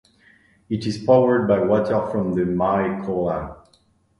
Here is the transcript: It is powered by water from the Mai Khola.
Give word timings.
It 0.67 0.87
is 0.87 0.97
powered 0.97 1.47
by 1.47 1.59
water 1.59 2.07
from 2.07 2.33
the 2.33 2.43
Mai 2.43 3.03
Khola. 3.05 3.55